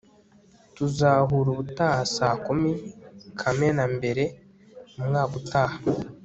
tuzahura 0.75 1.47
ubutaha 1.53 2.01
saa 2.15 2.35
kumi, 2.45 2.71
kamena 3.39 3.83
mbere, 3.95 4.23
umwaka 4.99 5.33
utaha 5.41 5.77